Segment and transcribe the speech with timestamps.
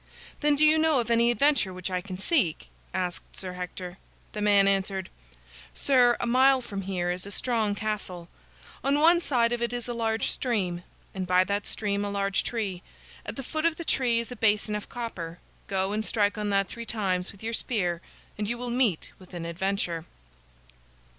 [0.39, 3.99] "Then do you know of any adventure which I can seek?" asked Sir Hector.
[4.31, 5.11] The man answered:
[5.75, 8.27] "Sir, a mile from here is a strong castle.
[8.83, 10.81] On one side of it is a large stream,
[11.13, 12.81] and by that stream a large tree.
[13.27, 15.37] At the foot of the tree is a basin of copper.
[15.67, 18.01] Go and strike on that three times with your spear
[18.39, 20.05] and you will meet with an adventure."